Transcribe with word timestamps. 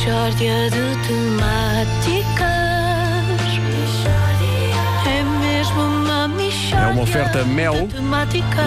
Mishória 0.00 0.70
de 0.70 1.06
temáticas. 1.06 2.46
É 5.06 5.22
mesmo 5.22 5.82
uma 5.82 6.26
mishória 6.26 6.84
É 6.84 6.86
uma 6.86 7.02
oferta 7.02 7.44
Mel. 7.44 7.86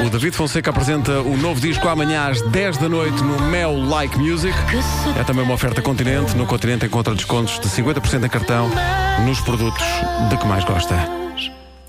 O 0.05 0.09
David 0.11 0.35
Fonseca 0.35 0.69
apresenta 0.69 1.21
o 1.21 1.35
novo 1.35 1.59
disco 1.59 1.87
amanhã 1.89 2.27
às 2.29 2.39
10 2.39 2.77
da 2.77 2.87
noite 2.87 3.23
no 3.23 3.41
Mel 3.49 3.75
Like 3.75 4.15
Music. 4.19 4.55
É 5.19 5.23
também 5.23 5.43
uma 5.43 5.55
oferta 5.55 5.81
Continente. 5.81 6.37
No 6.37 6.45
Continente 6.45 6.85
encontra 6.85 7.15
descontos 7.15 7.59
de 7.59 7.67
50% 7.67 8.23
em 8.23 8.29
cartão 8.29 8.69
nos 9.25 9.41
produtos 9.41 9.83
de 10.29 10.37
que 10.37 10.45
mais 10.45 10.63
gosta. 10.65 11.22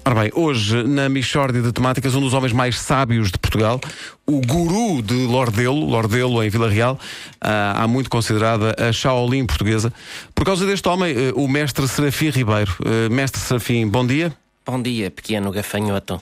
Ora 0.07 0.21
bem, 0.21 0.31
hoje 0.35 0.83
na 0.83 1.09
Michórdia 1.09 1.63
de 1.63 1.73
Temáticas, 1.73 2.15
um 2.15 2.21
dos 2.21 2.35
homens 2.35 2.53
mais 2.53 2.79
sábios 2.79 3.33
de 3.33 3.39
Portugal, 3.39 3.81
o 4.27 4.39
guru 4.43 5.01
de 5.01 5.15
Lordelo, 5.15 5.83
Lordelo 5.87 6.43
em 6.43 6.51
Vila 6.51 6.69
Real, 6.69 7.01
ah, 7.41 7.83
há 7.83 7.89
muito 7.89 8.11
considerada 8.11 8.77
a 8.79 8.93
Shaolin 8.93 9.47
portuguesa. 9.47 9.91
Por 10.35 10.45
causa 10.45 10.67
deste 10.67 10.87
homem, 10.91 11.15
eh, 11.17 11.33
o 11.35 11.49
mestre 11.49 11.89
Serafim 11.89 12.29
Ribeiro. 12.29 12.77
Eh, 12.85 13.09
Mestre 13.09 13.41
Serafim, 13.41 13.89
bom 13.89 14.07
dia. 14.07 14.37
Bom 14.67 14.83
dia, 14.83 15.11
pequeno 15.11 15.51
gafanhoto. 15.51 16.21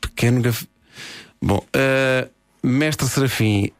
Pequeno 0.00 0.40
gaf... 0.40 0.64
Bom, 1.42 1.62
eh, 1.74 2.26
mestre 2.62 3.06
Serafim, 3.06 3.70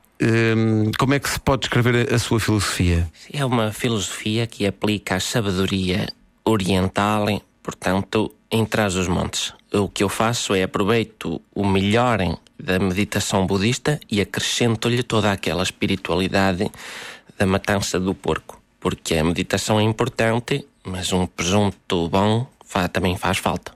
como 0.98 1.14
é 1.14 1.18
que 1.18 1.30
se 1.30 1.40
pode 1.40 1.60
descrever 1.60 2.12
a, 2.12 2.14
a 2.14 2.18
sua 2.18 2.38
filosofia? 2.38 3.08
É 3.32 3.42
uma 3.42 3.72
filosofia 3.72 4.46
que 4.46 4.66
aplica 4.66 5.16
a 5.16 5.20
sabedoria 5.20 6.08
oriental, 6.44 7.26
portanto, 7.68 8.34
em 8.50 8.64
trás 8.64 8.94
os 8.96 9.06
montes. 9.08 9.52
O 9.70 9.90
que 9.90 10.02
eu 10.02 10.08
faço 10.08 10.54
é 10.54 10.62
aproveito 10.62 11.38
o 11.54 11.66
melhor 11.66 12.18
da 12.58 12.78
meditação 12.78 13.46
budista 13.46 14.00
e 14.10 14.22
acrescento-lhe 14.22 15.02
toda 15.02 15.30
aquela 15.30 15.62
espiritualidade 15.62 16.72
da 17.38 17.44
matança 17.44 18.00
do 18.00 18.14
porco. 18.14 18.58
Porque 18.80 19.16
a 19.16 19.22
meditação 19.22 19.78
é 19.78 19.82
importante, 19.82 20.66
mas 20.82 21.12
um 21.12 21.26
presunto 21.26 22.08
bom 22.08 22.46
também 22.90 23.18
faz 23.18 23.36
falta. 23.36 23.70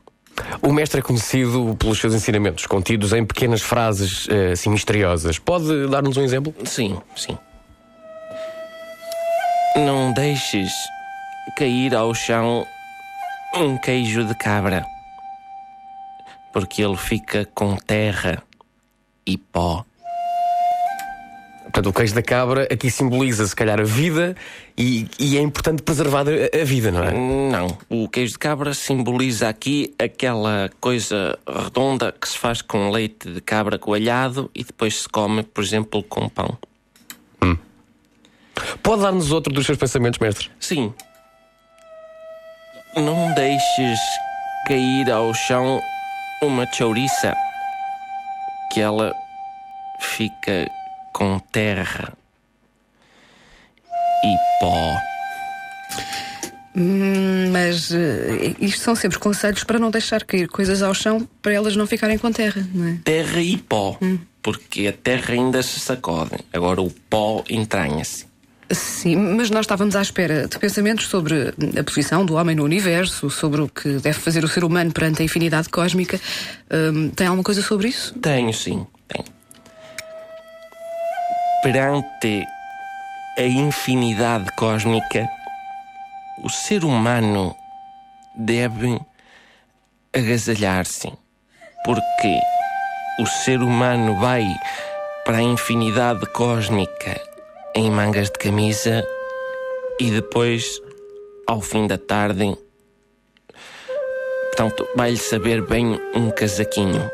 O 0.63 0.73
mestre 0.73 1.01
é 1.01 1.03
conhecido 1.03 1.77
pelos 1.79 1.99
seus 1.99 2.15
ensinamentos, 2.15 2.65
contidos 2.65 3.13
em 3.13 3.27
pequenas 3.27 3.61
frases 3.61 4.27
eh, 4.31 4.53
assim 4.53 4.71
misteriosas. 4.71 5.39
Pode 5.39 5.87
dar-nos 5.89 6.17
um 6.17 6.23
exemplo? 6.23 6.55
Sim, 6.65 6.99
sim. 7.15 7.37
Não 9.77 10.15
deixes 10.15 10.73
cair 11.59 11.95
ao 11.95 12.15
chão 12.15 12.67
um 13.55 13.77
queijo 13.79 14.25
de 14.25 14.35
cabra, 14.35 14.85
porque 16.53 16.83
ele 16.83 16.97
fica 16.97 17.45
com 17.55 17.77
terra 17.77 18.43
e 19.27 19.37
pó. 19.37 19.85
Portanto, 21.63 21.89
o 21.89 21.93
queijo 21.93 22.15
da 22.15 22.23
cabra 22.23 22.69
aqui 22.71 22.91
simboliza, 22.91 23.47
se 23.47 23.57
calhar, 23.57 23.81
a 23.81 23.85
vida 23.85 24.37
e, 24.77 25.09
e 25.19 25.39
é 25.39 25.41
importante 25.41 25.83
preservar 25.83 26.27
a, 26.29 26.61
a 26.61 26.65
vida, 26.65 26.91
não 26.91 27.03
é? 27.03 27.13
Não, 27.13 27.79
o 27.89 28.09
queijo 28.09 28.35
de 28.35 28.39
cabra 28.39 28.75
simboliza 28.75 29.49
aqui 29.49 29.95
aquela 29.99 30.71
coisa 30.81 31.39
redonda 31.47 32.13
que 32.13 32.29
se 32.29 32.37
faz 32.37 32.61
com 32.61 32.91
leite 32.91 33.31
de 33.31 33.41
cabra 33.41 33.79
coalhado 33.79 34.51
e 34.55 34.65
depois 34.65 35.03
se 35.03 35.09
come, 35.09 35.43
por 35.43 35.65
exemplo, 35.65 36.03
com 36.03 36.29
pão. 36.29 36.59
Pode 38.83 39.03
dar-nos 39.03 39.31
outro 39.31 39.53
dos 39.53 39.65
seus 39.65 39.79
pensamentos, 39.79 40.19
mestre? 40.19 40.51
Sim. 40.59 40.93
Não 42.97 43.33
deixes 43.35 43.99
cair 44.67 45.11
ao 45.11 45.33
chão 45.33 45.81
uma 46.43 46.67
chouriça 46.71 47.35
que 48.71 48.81
ela 48.81 49.15
fica 49.99 50.71
com 51.13 51.39
terra 51.39 52.13
e 54.25 54.37
pó. 54.61 54.97
Hum, 56.77 57.51
Mas 57.51 57.93
eh, 57.93 58.55
isto 58.61 58.81
são 58.81 58.95
sempre 58.95 59.19
conselhos 59.19 59.65
para 59.65 59.79
não 59.79 59.91
deixar 59.91 60.25
cair 60.25 60.49
coisas 60.49 60.83
ao 60.83 60.93
chão 60.95 61.27
para 61.41 61.53
elas 61.55 61.77
não 61.77 61.87
ficarem 61.87 62.19
com 62.19 62.31
terra, 62.31 62.67
não 62.75 62.89
é? 62.89 62.99
Terra 63.05 63.41
e 63.41 63.57
pó. 63.57 63.99
Porque 64.43 64.87
a 64.87 64.93
terra 64.93 65.35
ainda 65.35 65.63
se 65.63 65.81
sacode. 65.81 66.33
Agora 66.53 66.81
o 66.83 66.91
pó 66.91 67.43
entranha-se. 67.49 68.32
Sim, 68.73 69.17
mas 69.17 69.51
nós 69.51 69.61
estávamos 69.61 69.95
à 69.95 70.01
espera 70.01 70.49
de 70.49 70.59
pensamentos 70.59 71.07
sobre 71.07 71.53
a 71.79 71.85
posição 71.85 72.25
do 72.25 72.35
homem 72.35 72.57
no 72.57 72.65
universo, 72.65 73.29
sobre 73.29 73.61
o 73.61 73.69
que 73.69 73.99
deve 73.99 74.19
fazer 74.19 74.43
o 74.45 74.49
ser 74.49 74.65
humano 74.65 74.91
perante 74.93 75.21
a 75.21 75.25
infinidade 75.25 75.69
cósmica. 75.69 76.19
Hum, 76.71 77.11
tem 77.11 77.27
alguma 77.27 77.45
coisa 77.45 77.61
sobre 77.61 77.89
isso? 77.89 78.15
Tenho 78.19 78.53
sim. 78.53 78.87
Perante 81.63 82.45
a 83.39 83.43
infinidade 83.43 84.51
cósmica, 84.57 85.29
o 86.43 86.49
ser 86.49 86.83
humano 86.83 87.55
deve 88.35 88.99
agasalhar-se, 90.15 91.13
porque 91.85 92.41
o 93.21 93.27
ser 93.27 93.61
humano 93.61 94.19
vai 94.19 94.45
para 95.25 95.39
a 95.39 95.43
infinidade 95.43 96.27
cósmica 96.33 97.32
em 97.75 97.91
mangas 97.91 98.31
de 98.31 98.39
camisa 98.39 99.07
e 100.01 100.11
depois, 100.11 100.81
ao 101.47 101.61
fim 101.61 101.87
da 101.87 101.97
tarde, 101.99 102.57
portanto, 104.49 104.87
vai-lhe 104.97 105.17
saber 105.17 105.63
bem 105.67 106.01
um 106.15 106.31
casaquinho. 106.31 107.11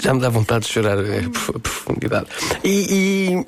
Já 0.00 0.14
me 0.14 0.20
dá 0.20 0.28
vontade 0.28 0.64
de 0.66 0.72
chorar 0.72 0.96
a 0.98 1.58
profundidade. 1.60 2.26
E, 2.62 2.68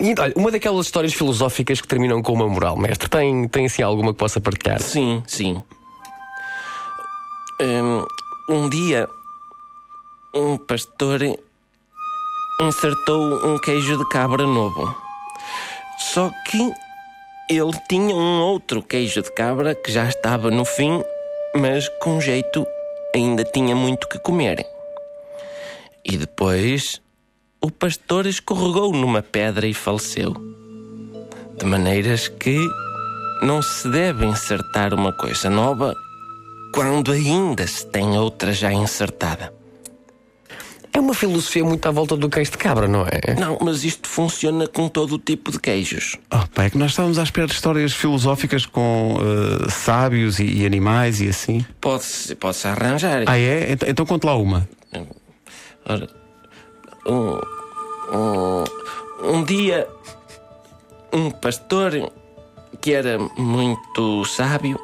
e- 0.00 0.10
e, 0.10 0.14
olha, 0.18 0.32
uma 0.36 0.50
daquelas 0.50 0.86
histórias 0.86 1.14
filosóficas 1.14 1.80
que 1.80 1.86
terminam 1.86 2.20
com 2.22 2.32
uma 2.32 2.48
moral, 2.48 2.76
mestre, 2.76 3.08
tem, 3.08 3.46
tem 3.48 3.66
assim 3.66 3.82
alguma 3.82 4.12
que 4.12 4.18
possa 4.18 4.40
partilhar? 4.40 4.80
Sim, 4.82 5.22
sim. 5.26 5.62
Hum, 7.60 8.04
Um, 8.48 8.68
dia, 8.68 9.08
um 10.34 10.56
pastor 10.56 11.20
insertou 12.60 13.46
um 13.46 13.58
queijo 13.58 13.96
de 13.96 14.08
cabra 14.10 14.46
novo. 14.46 14.94
Só 15.98 16.30
que 16.46 16.72
ele 17.48 17.72
tinha 17.88 18.14
um 18.14 18.40
outro 18.42 18.82
queijo 18.82 19.22
de 19.22 19.32
cabra 19.32 19.74
que 19.74 19.90
já 19.90 20.08
estava 20.08 20.50
no 20.50 20.64
fim, 20.64 21.02
mas 21.54 21.88
com 22.00 22.20
jeito 22.20 22.66
ainda 23.14 23.44
tinha 23.44 23.74
muito 23.74 24.08
que 24.08 24.18
comer. 24.18 24.66
E 26.04 26.16
depois 26.16 27.00
o 27.60 27.70
pastor 27.70 28.26
escorregou 28.26 28.92
numa 28.92 29.22
pedra 29.22 29.66
e 29.66 29.74
faleceu. 29.74 30.34
De 31.56 31.66
maneiras 31.66 32.28
que 32.28 32.58
não 33.42 33.62
se 33.62 33.88
deve 33.88 34.26
insertar 34.26 34.94
uma 34.94 35.12
coisa 35.12 35.48
nova 35.48 35.94
quando 36.74 37.10
ainda 37.10 37.66
se 37.66 37.86
tem 37.86 38.18
outra 38.18 38.52
já 38.52 38.72
insertada. 38.72 39.59
É 41.00 41.02
uma 41.02 41.14
filosofia 41.14 41.64
muito 41.64 41.86
à 41.86 41.90
volta 41.90 42.14
do 42.14 42.28
queijo 42.28 42.50
de 42.50 42.58
cabra, 42.58 42.86
não 42.86 43.06
é? 43.06 43.34
Não, 43.40 43.56
mas 43.62 43.84
isto 43.84 44.06
funciona 44.06 44.66
com 44.66 44.86
todo 44.86 45.14
o 45.14 45.18
tipo 45.18 45.50
de 45.50 45.58
queijos. 45.58 46.18
Oh, 46.30 46.46
pá, 46.54 46.64
é 46.64 46.70
que 46.70 46.76
nós 46.76 46.90
estávamos 46.90 47.18
à 47.18 47.22
espera 47.22 47.46
de 47.46 47.54
histórias 47.54 47.94
filosóficas 47.94 48.66
com 48.66 49.16
eh, 49.18 49.70
sábios 49.70 50.38
e, 50.38 50.44
e 50.44 50.66
animais 50.66 51.22
e 51.22 51.28
assim. 51.30 51.64
Pode-se 51.80 52.34
pode 52.34 52.58
-se 52.58 52.68
arranjar. 52.68 53.22
Ah, 53.26 53.38
é? 53.38 53.72
Então, 53.72 53.88
então 53.88 54.04
conte 54.04 54.26
lá 54.26 54.36
uma. 54.36 54.68
Ora, 55.86 56.06
um, 57.06 57.40
um, 58.14 59.36
um 59.38 59.44
dia, 59.44 59.88
um 61.14 61.30
pastor 61.30 62.12
que 62.78 62.92
era 62.92 63.18
muito 63.38 64.22
sábio 64.26 64.78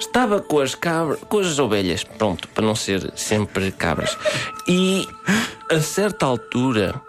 estava 0.00 0.40
com 0.40 0.60
as 0.60 0.74
cabras, 0.74 1.20
com 1.28 1.38
as 1.38 1.58
ovelhas, 1.58 2.04
pronto, 2.04 2.48
para 2.48 2.64
não 2.64 2.74
ser 2.74 3.12
sempre 3.16 3.70
cabras. 3.70 4.16
E 4.66 5.06
a 5.70 5.80
certa 5.80 6.26
altura, 6.26 7.00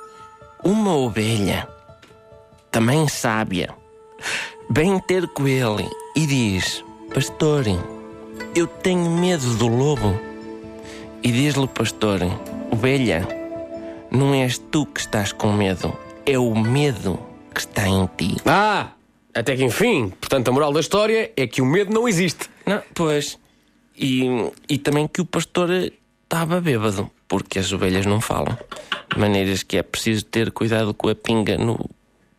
uma 0.63 0.95
ovelha, 0.95 1.67
também 2.69 3.07
sábia, 3.07 3.73
vem 4.69 4.99
ter 4.99 5.27
com 5.27 5.47
ele 5.47 5.89
e 6.15 6.25
diz: 6.25 6.83
Pastor, 7.13 7.65
eu 8.55 8.67
tenho 8.67 9.09
medo 9.09 9.55
do 9.55 9.67
lobo. 9.67 10.19
E 11.23 11.31
diz-lhe 11.31 11.63
o 11.63 11.67
pastor: 11.67 12.19
Ovelha, 12.71 13.27
não 14.09 14.33
és 14.33 14.57
tu 14.57 14.85
que 14.85 14.99
estás 14.99 15.31
com 15.31 15.53
medo, 15.53 15.95
é 16.25 16.37
o 16.37 16.55
medo 16.55 17.19
que 17.53 17.61
está 17.61 17.87
em 17.87 18.09
ti. 18.17 18.37
Ah! 18.45 18.91
Até 19.33 19.55
que 19.55 19.63
enfim, 19.63 20.09
portanto, 20.09 20.49
a 20.49 20.51
moral 20.51 20.73
da 20.73 20.79
história 20.79 21.31
é 21.37 21.47
que 21.47 21.61
o 21.61 21.65
medo 21.65 21.93
não 21.93 22.07
existe. 22.07 22.49
Não, 22.65 22.81
pois. 22.93 23.39
E, 23.97 24.25
e 24.67 24.77
também 24.77 25.07
que 25.07 25.21
o 25.21 25.25
pastor 25.25 25.69
estava 26.23 26.59
bêbado, 26.59 27.09
porque 27.27 27.59
as 27.59 27.71
ovelhas 27.71 28.05
não 28.05 28.19
falam. 28.19 28.57
De 29.13 29.19
maneiras 29.19 29.63
que 29.63 29.77
é 29.77 29.83
preciso 29.83 30.25
ter 30.25 30.51
cuidado 30.51 30.93
com 30.93 31.07
a 31.09 31.15
pinga 31.15 31.57
no 31.57 31.89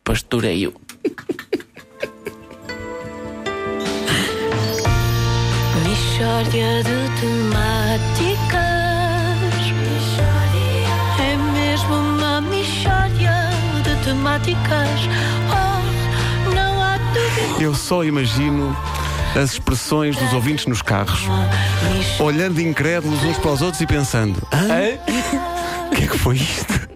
pastoreio. 0.03 0.73
Mishória 5.83 6.83
de 6.83 7.09
temáticas. 7.21 8.63
É 11.19 11.35
mesmo 11.53 11.95
uma 11.95 12.41
mishória 12.41 13.49
de 13.83 13.95
temáticas. 14.03 14.89
Eu 17.59 17.73
só 17.73 18.03
imagino 18.03 18.75
as 19.35 19.53
expressões 19.53 20.15
dos 20.15 20.33
ouvintes 20.33 20.65
nos 20.65 20.81
carros, 20.81 21.21
olhando 22.19 22.59
incrédulos 22.61 23.23
uns 23.23 23.37
para 23.37 23.51
os 23.51 23.61
outros 23.61 23.81
e 23.81 23.87
pensando: 23.87 24.41
Hã? 24.51 25.87
O 25.91 25.95
que 25.95 26.03
é 26.03 26.07
que 26.07 26.17
foi 26.17 26.35
isto? 26.37 26.93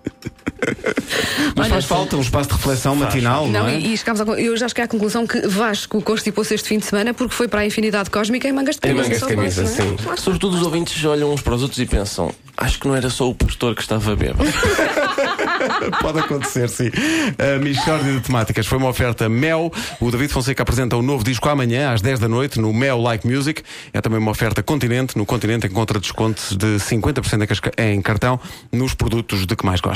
Mas 1.55 1.65
Olha, 1.65 1.69
faz 1.69 1.85
falta 1.85 2.17
um 2.17 2.21
espaço 2.21 2.49
de 2.49 2.55
reflexão 2.55 2.95
matinal, 2.95 3.47
não, 3.47 3.61
Não, 3.63 3.67
é? 3.69 3.79
e, 3.79 3.93
e 3.93 3.97
chegámos 3.97 4.21
ao, 4.21 4.35
eu 4.37 4.55
já 4.57 4.67
cheguei 4.67 4.83
à 4.83 4.87
conclusão 4.87 5.25
que 5.25 5.47
Vasco 5.47 6.01
constipou-se 6.01 6.53
este 6.53 6.67
fim 6.67 6.77
de 6.77 6.85
semana 6.85 7.13
porque 7.13 7.33
foi 7.33 7.47
para 7.47 7.61
a 7.61 7.65
infinidade 7.65 8.09
cósmica 8.09 8.47
em 8.47 8.51
mangas 8.51 8.75
de 8.75 8.87
Em 8.87 8.95
camisa. 8.95 9.03
mangas 9.25 9.27
de 9.27 9.35
camisa, 9.35 9.61
é? 9.63 9.65
sim. 9.65 9.95
Claro. 10.03 10.21
Sobretudo 10.21 10.55
os 10.57 10.61
ouvintes 10.63 11.03
olham 11.05 11.31
uns 11.33 11.41
para 11.41 11.55
os 11.55 11.61
outros 11.63 11.79
e 11.79 11.85
pensam: 11.85 12.31
acho 12.57 12.79
que 12.79 12.87
não 12.87 12.95
era 12.95 13.09
só 13.09 13.29
o 13.29 13.33
pastor 13.35 13.75
que 13.75 13.81
estava 13.81 14.15
bêbado. 14.15 14.43
Pode 16.01 16.19
acontecer, 16.19 16.69
sim. 16.69 16.89
A 17.37 17.59
Michórdia 17.59 18.13
de 18.13 18.21
Temáticas 18.21 18.67
foi 18.67 18.77
uma 18.77 18.89
oferta 18.89 19.29
Mel. 19.29 19.71
O 19.99 20.11
David 20.11 20.31
Fonseca 20.31 20.63
apresenta 20.63 20.95
um 20.95 21.01
novo 21.01 21.23
disco 21.23 21.47
amanhã, 21.49 21.93
às 21.93 22.01
10 22.01 22.19
da 22.19 22.27
noite, 22.27 22.59
no 22.59 22.73
Mel 22.73 22.99
Like 23.01 23.27
Music. 23.27 23.61
É 23.93 24.01
também 24.01 24.19
uma 24.19 24.31
oferta 24.31 24.61
Continente. 24.63 25.17
No 25.17 25.25
Continente 25.25 25.67
encontra 25.67 25.99
descontos 25.99 26.55
de 26.55 26.77
50% 26.77 27.71
em 27.77 28.01
cartão 28.01 28.39
nos 28.71 28.93
produtos 28.93 29.45
de 29.45 29.55
que 29.55 29.65
mais 29.65 29.81
gosta. 29.81 29.95